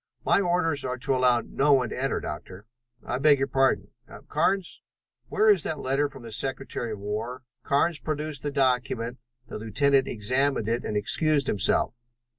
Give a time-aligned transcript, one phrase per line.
[0.25, 2.65] "My orders are to allow no one to enter, Doctor."
[3.05, 3.91] "I beg your pardon.
[4.29, 4.81] Carnes,
[5.27, 9.19] where is that letter from the Secretary of War?" Carnes produced the document.
[9.47, 11.99] The lieutenant examined it and excused himself.